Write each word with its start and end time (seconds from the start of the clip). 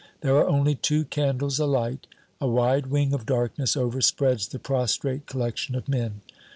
There 0.21 0.35
are 0.37 0.47
only 0.49 0.73
two 0.73 1.05
candles 1.05 1.59
alight. 1.59 2.07
A 2.39 2.47
wide 2.47 2.87
wing 2.87 3.13
of 3.13 3.27
darkness 3.27 3.75
overspreads 3.77 4.47
the 4.49 4.57
prostrate 4.57 5.27
collection 5.27 5.75
of 5.75 5.87
men. 5.87 6.21